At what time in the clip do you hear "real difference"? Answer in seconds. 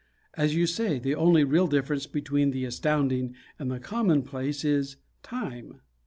1.43-2.07